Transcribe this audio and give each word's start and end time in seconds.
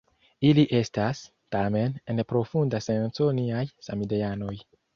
Ili 0.51 0.61
estas, 0.77 1.21
tamen, 1.57 1.93
en 2.15 2.23
profunda 2.33 2.81
senco 2.89 3.31
niaj 3.43 3.65
samideanoj. 3.91 4.55